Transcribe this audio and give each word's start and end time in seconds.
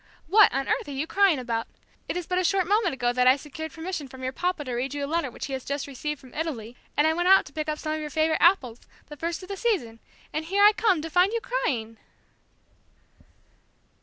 "What 0.25 0.51
on 0.51 0.67
earth 0.67 0.87
are 0.87 0.91
you 0.93 1.05
crying 1.05 1.37
about? 1.37 1.67
It 2.09 2.17
is 2.17 2.25
but 2.25 2.39
a 2.39 2.43
short 2.43 2.67
moment 2.67 2.95
ago 2.95 3.13
that 3.13 3.27
I 3.27 3.35
secured 3.35 3.71
permission 3.71 4.07
from 4.07 4.23
your 4.23 4.31
papa 4.33 4.63
to 4.63 4.73
read 4.73 4.95
you 4.95 5.05
a 5.05 5.05
letter 5.05 5.29
which 5.29 5.45
he 5.45 5.53
has 5.53 5.63
just 5.63 5.85
received 5.85 6.19
from 6.19 6.33
Italy, 6.33 6.75
and 6.97 7.05
I 7.05 7.13
went 7.13 7.27
out 7.27 7.45
to 7.45 7.53
pick 7.53 7.69
up 7.69 7.77
some 7.77 7.93
of 7.93 8.01
your 8.01 8.09
favorite 8.09 8.41
apples, 8.41 8.79
the 9.09 9.15
first 9.15 9.43
of 9.43 9.49
the 9.49 9.57
season, 9.57 9.99
and 10.33 10.45
here 10.45 10.63
I 10.63 10.71
come 10.71 11.03
to 11.03 11.09
find 11.11 11.31
you 11.33 11.39
crying!" 11.39 11.97